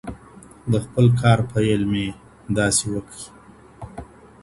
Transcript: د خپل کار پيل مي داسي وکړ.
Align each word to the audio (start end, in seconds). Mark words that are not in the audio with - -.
د 0.71 0.73
خپل 0.85 1.05
کار 1.21 1.39
پيل 1.51 1.81
مي 1.91 2.05
داسي 2.57 2.87
وکړ. 2.91 3.19